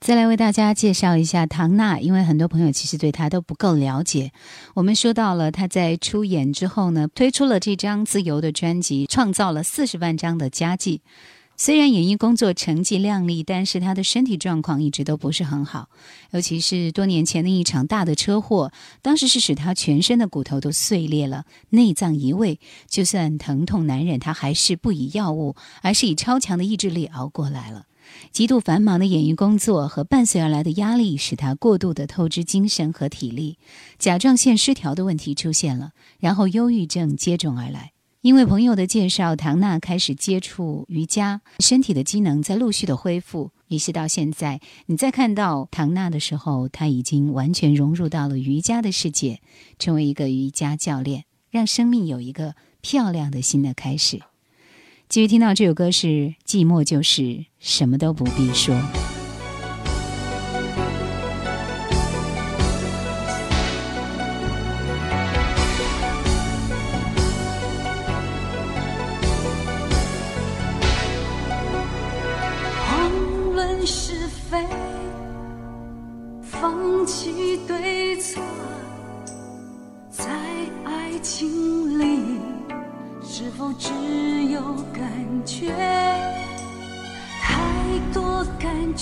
[0.00, 4.32] 再来为大家介绍一下唐娜，因为很多朋友其实对她都不够了解。
[4.72, 11.02] 我们说到了她在出演之后呢，推出了这张自由的专辑，创造了四十万张的佳绩。
[11.58, 15.90] 虽然演艺工作成绩亮丽，但是她的身体状况一直都不是很好，
[16.30, 18.72] 尤其是多年前的一场大的车祸，
[19.02, 22.58] 当时是使她全身的骨头都碎裂了，内脏移位。
[22.88, 27.84] 就算疼痛难忍，她还是不以药物，而是以超强的意志力熬过来了。
[28.32, 33.58] 极度繁忙的演艺工作和伴随而来的压力，使他过度的透支精神和体力，
[33.98, 37.92] 甲状腺失调的问题出现了，然后忧郁症接踵而来。
[38.22, 43.50] 因为朋友的介绍，唐娜开始接触瑜伽，身体的机能在陆续的恢复。
[43.68, 49.40] 于是到现在，你在看到唐娜的时候，她已经完全融入到了瑜伽的世界，
[49.78, 54.20] 成为一个瑜伽教练，让生命有一个漂亮的新的开始。
[55.10, 56.06] 继续听到这首歌是
[56.46, 58.72] 《寂寞就是什么都不必说》。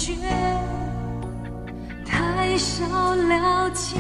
[0.09, 0.15] 觉，
[2.07, 3.99] 太少了解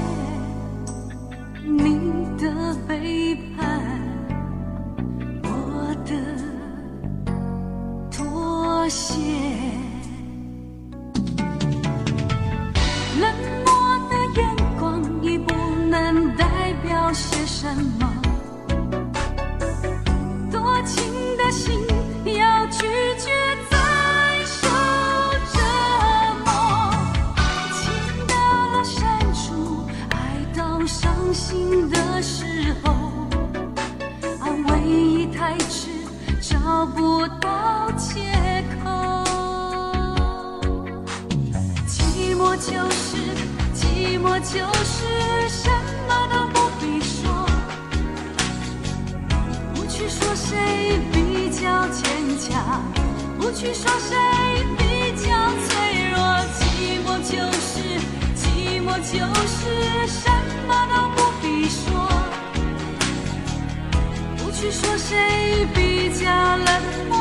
[1.62, 3.78] 你的背叛，
[5.42, 6.12] 我的
[8.11, 9.20] 妥协。
[13.20, 13.31] 冷
[13.67, 13.70] 漠
[14.09, 14.41] 的眼
[14.81, 15.55] 光已不
[15.91, 17.67] 能代表些什
[18.00, 18.08] 么。
[44.41, 45.69] 就是什
[46.06, 47.47] 么都不必说，
[49.75, 51.00] 不去说谁。
[51.59, 52.04] 比较坚
[52.38, 52.81] 强，
[53.38, 54.16] 不去说谁
[54.78, 54.82] 比
[55.16, 55.26] 较
[55.66, 55.69] 脆
[56.10, 56.16] 弱。
[56.54, 56.60] 寂
[57.04, 57.75] 寞就是，
[58.37, 60.31] 寂寞就是什
[60.69, 61.87] 么都不必说，
[64.38, 65.78] 不去说谁比
[66.15, 66.69] 较冷
[67.09, 67.18] 漠，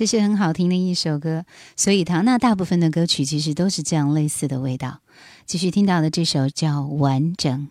[0.00, 1.44] 这是很好听的一首歌，
[1.76, 5.00] 所以唐娜大部分的歌曲其实都是这样类似的味道。
[5.44, 7.68] 继续听到的这首叫《完整》。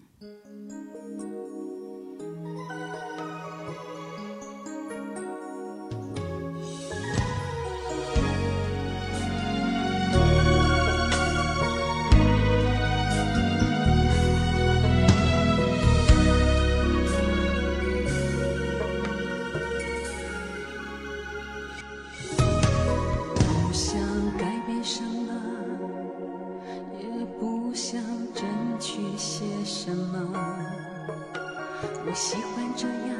[32.05, 33.17] 我喜欢这样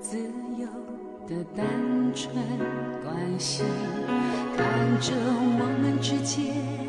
[0.00, 0.18] 自
[0.58, 0.66] 由
[1.26, 1.66] 的单
[2.14, 2.34] 纯
[3.02, 3.62] 关系，
[4.56, 6.79] 看着我们之间。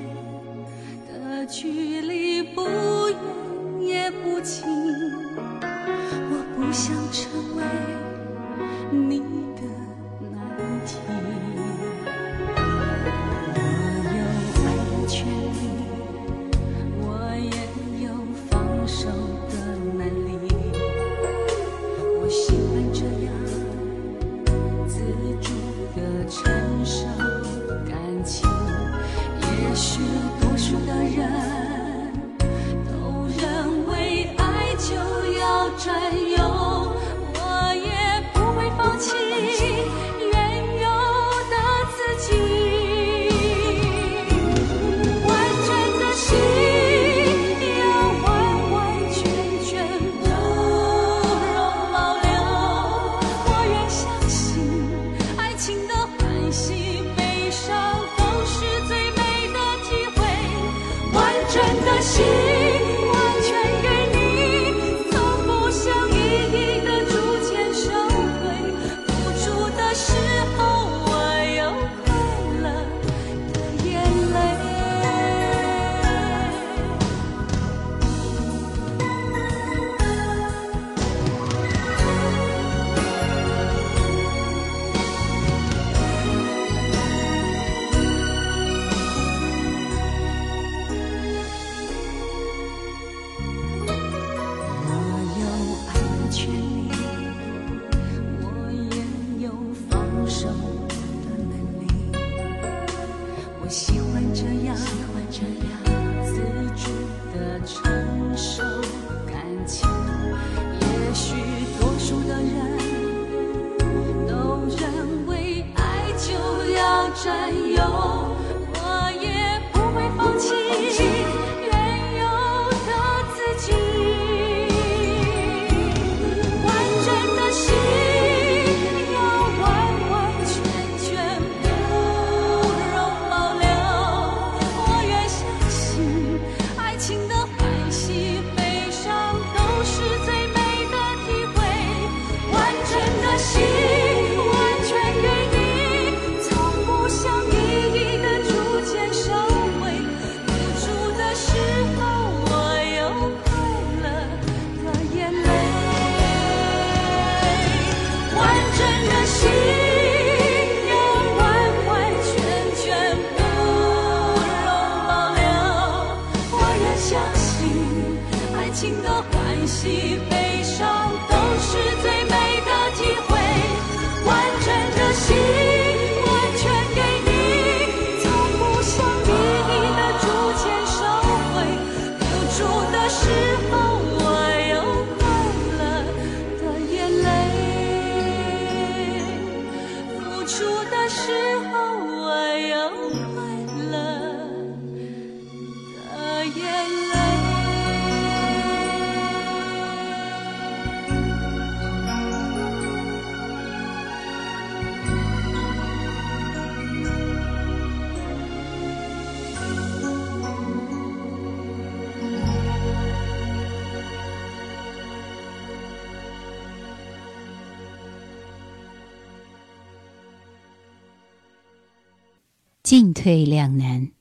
[222.91, 224.11] 进退两难。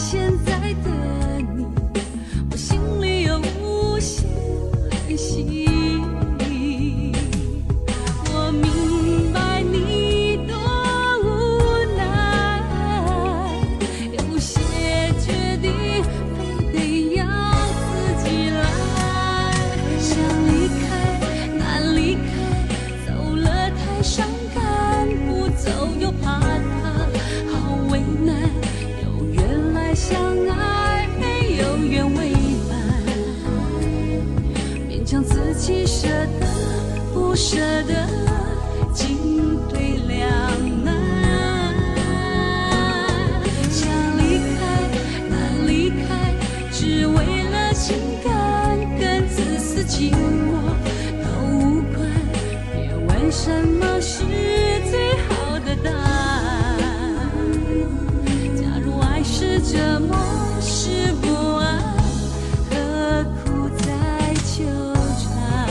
[0.00, 1.19] 现在的
[53.30, 54.24] 什么是
[54.90, 56.78] 最好的答案。
[58.56, 60.16] 假如爱是折磨，
[60.60, 61.80] 是不安，
[62.68, 64.64] 何苦再纠
[65.16, 65.68] 缠？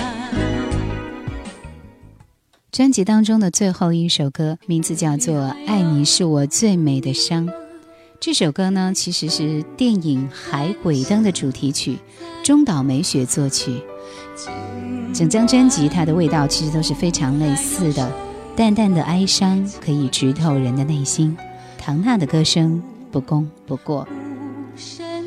[2.71, 5.35] 专辑当中的最后一首歌，名字叫做
[5.67, 7.45] 《爱你是我最美的伤》。
[8.21, 11.97] 这首歌呢，其实是电影《海鬼灯》的主题曲，
[12.41, 13.83] 中岛美雪作曲。
[15.19, 18.09] 整张专辑它的味道其实都是非常类似的，
[18.55, 21.35] 淡淡的哀伤可以直透人的内心。
[21.77, 24.07] 唐娜的歌声不攻不过。
[24.77, 25.25] 深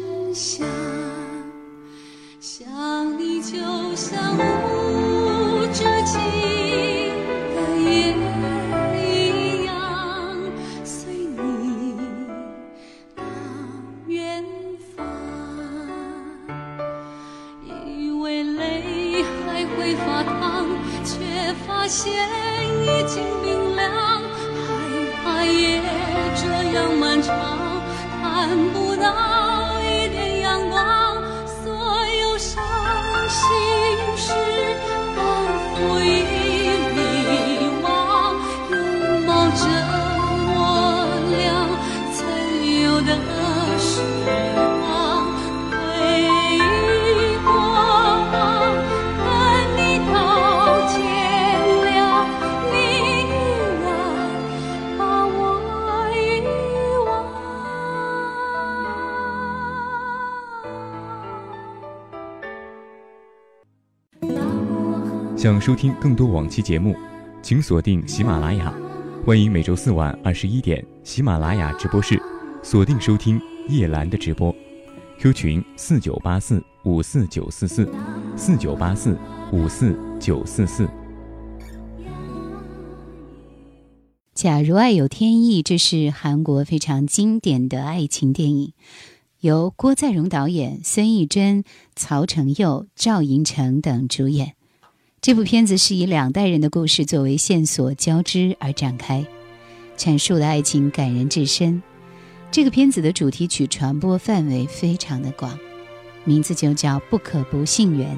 [21.66, 22.12] 发现
[22.82, 23.90] 已经冰凉。
[24.64, 24.68] 害
[25.22, 25.80] 怕夜
[26.36, 26.42] 这
[26.74, 27.32] 样漫长，
[28.22, 29.10] 看不到
[65.42, 66.94] 想收听更多往期节目，
[67.42, 68.72] 请锁定喜马拉雅。
[69.26, 72.16] 欢迎每周四晚二十一点喜马拉雅直播室
[72.62, 74.54] 锁定收听叶兰的直播。
[75.18, 77.92] Q 群四九八四五四九四四
[78.36, 79.18] 四九八四
[79.52, 80.88] 五四九四四。
[84.32, 88.74] 假如爱有天意，这是韩国非常经典的爱情电影，
[89.40, 91.64] 由郭在荣导演，孙艺珍、
[91.96, 94.54] 曹承佑、赵寅成等主演。
[95.22, 99.24] 这部片子是以两代人的故事作为线索交织而展开，
[99.96, 101.80] 阐述的爱情感人至深。
[102.50, 105.56] 这个片子的主题曲传播范围非常的广，
[106.24, 108.10] 名字就叫《不可不信缘》。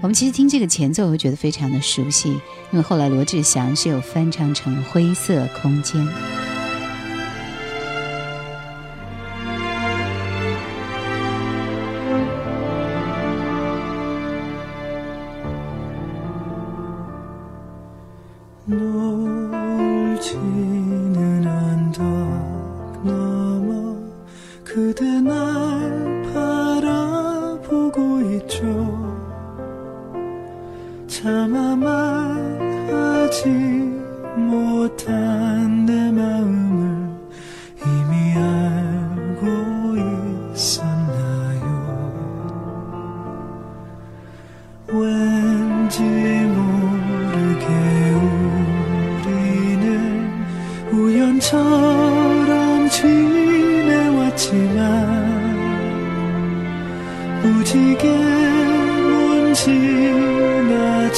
[0.00, 2.28] 我们其实听这个前奏会觉得非常的熟悉，
[2.70, 6.00] 因为后来罗志祥是有翻唱成《灰色空间》。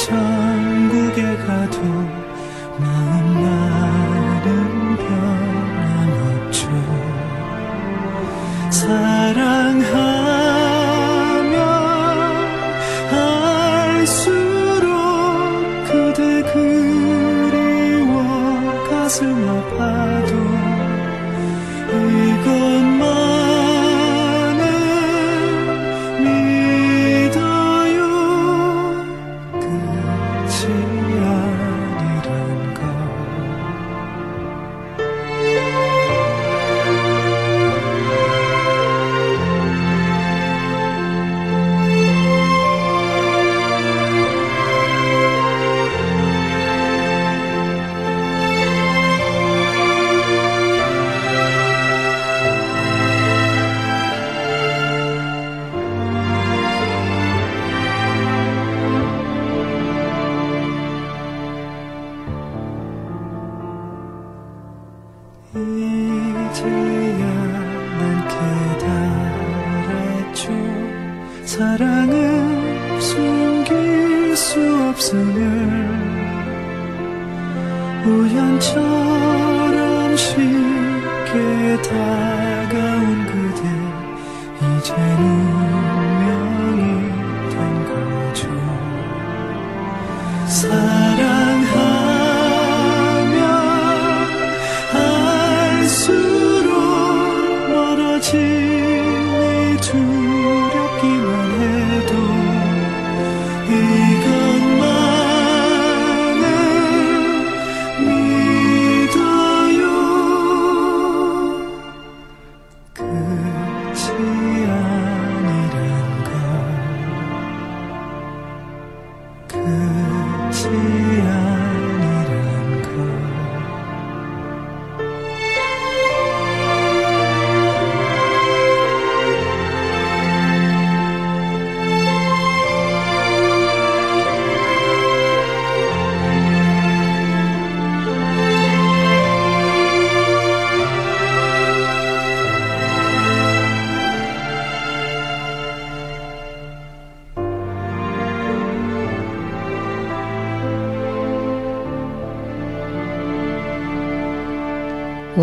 [0.05, 1.81] 천국에 가도
[2.79, 3.44] 마음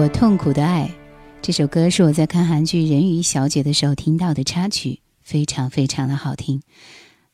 [0.03, 0.93] 我痛苦的爱
[1.43, 6.61] 这首歌是我在看韩剧《人鱼小姐》的时候听到的插曲，非常非常的好听。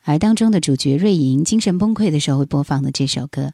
[0.02, 3.52] 而当中的主角瑞莹精神崩溃的时候会播放的这首歌，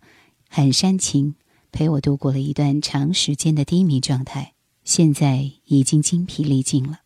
[0.48, 1.36] 很煽情，
[1.70, 4.54] 陪我度过了一段长时间的低迷状态。
[4.82, 6.98] 现在已经精疲力尽了，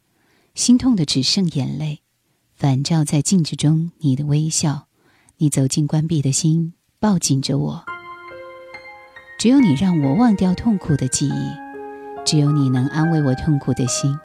[0.55, 1.99] 心痛的只剩眼泪，
[2.55, 4.87] 反照在镜子中你的微笑。
[5.37, 7.85] 你走进关闭的心，抱紧着我。
[9.39, 11.68] 只有你让我忘掉痛苦的记忆，
[12.31, 14.21] 只有你能安慰我痛苦的心。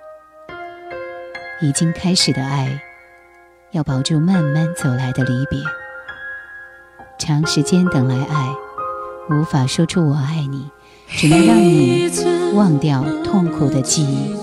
[1.62, 2.82] 已经开始的爱，
[3.72, 5.58] 要保住慢慢走来的离别。
[7.18, 8.54] 长时间等来爱，
[9.30, 10.70] 无法说出我爱你，
[11.08, 12.12] 只能让你
[12.54, 14.36] 忘掉痛苦的记忆。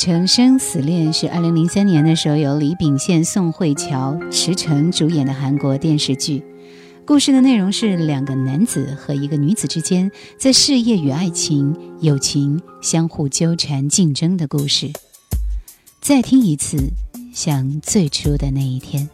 [0.00, 6.42] 成生死恋》是二零零三年的时候由李秉宪、宋慧乔、池诚主演的韩国电视剧。
[7.04, 14.90] 故事的内容是两个男子和一个女子之间在事业与爱情、友情相互纠缠、竞争的故事。
[16.00, 16.78] 再听一次，
[17.34, 19.06] 像最初的那一天。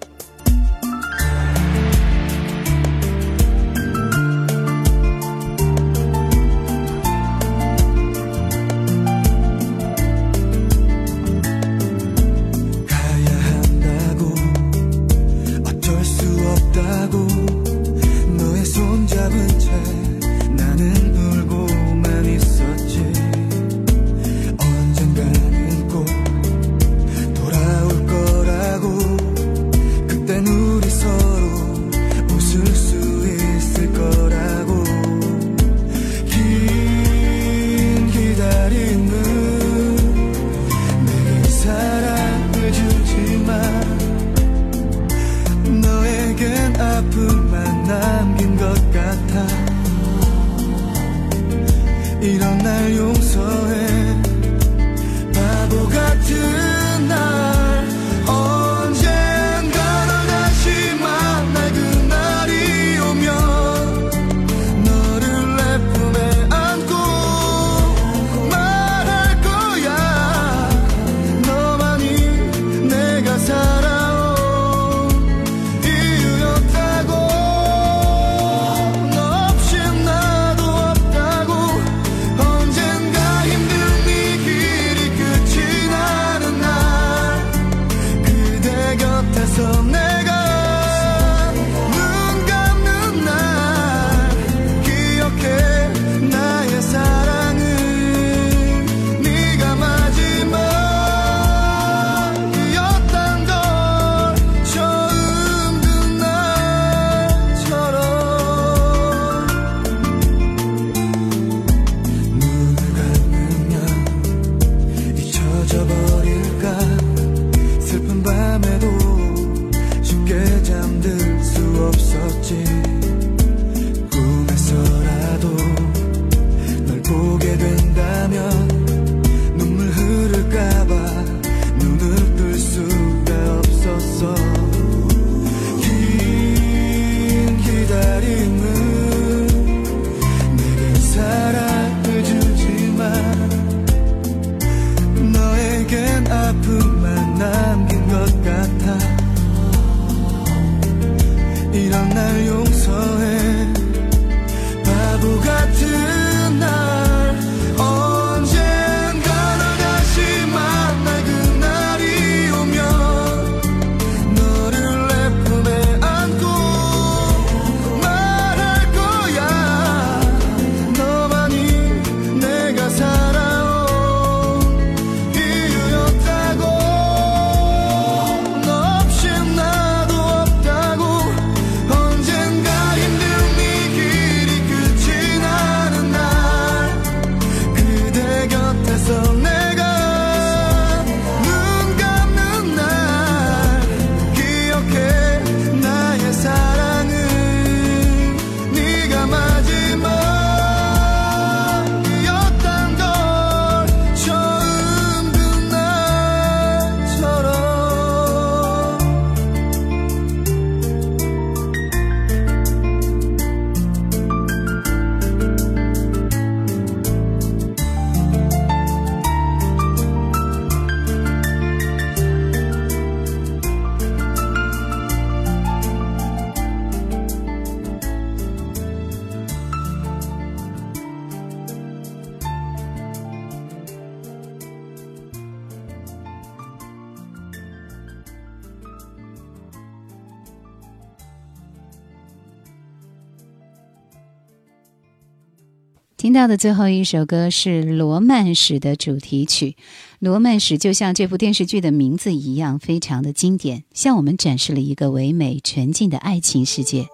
[246.36, 249.70] 到的最后一首歌是《罗曼史》的主题曲，
[250.18, 257.06] 《罗曼史》就像这部电视剧的名字一样，非常的经典，向我们展示了一个唯美纯净的爱情世界。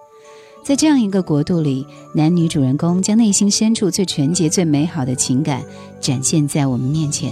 [0.65, 5.63] 在这样一个国度里，男女主人公将内心深处最纯洁、最美好的情感
[6.01, 7.31] 展现在我们面前。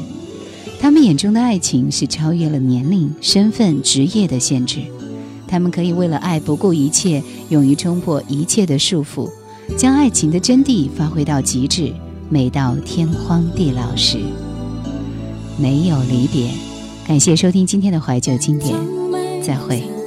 [0.79, 4.79] 他们眼中的爱情是超越了年龄、身份、职业的限制，
[5.45, 9.29] 他们可以为了爱不顾一切，勇于冲破一切的束缚。
[9.77, 11.93] 将爱情的真谛发挥到极致，
[12.29, 14.17] 美到天荒地老时。
[15.57, 16.51] 没有离别。
[17.07, 18.75] 感谢收听今天的怀旧经典，
[19.41, 20.00] 再会。